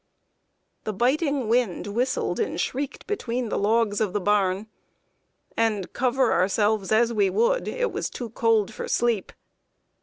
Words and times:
_The 0.83 0.93
biting 0.93 1.47
wind 1.47 1.85
whistled 1.85 2.39
and 2.39 2.59
shrieked 2.59 3.05
between 3.05 3.49
the 3.49 3.59
logs 3.59 4.01
of 4.01 4.13
the 4.13 4.19
barn, 4.19 4.65
and, 5.55 5.93
cover 5.93 6.33
ourselves 6.33 6.91
as 6.91 7.13
we 7.13 7.29
would, 7.29 7.67
it 7.67 7.91
was 7.91 8.09
too 8.09 8.31
cold 8.31 8.73
for 8.73 8.87
sleep. 8.87 9.31